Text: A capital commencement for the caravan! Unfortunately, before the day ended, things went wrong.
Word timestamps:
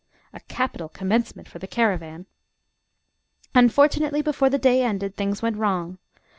A 0.33 0.39
capital 0.39 0.89
commencement 0.89 1.47
for 1.47 1.59
the 1.59 1.67
caravan! 1.67 2.25
Unfortunately, 3.53 4.23
before 4.23 4.49
the 4.49 4.57
day 4.57 4.81
ended, 4.81 5.15
things 5.15 5.43
went 5.43 5.57
wrong. 5.57 5.99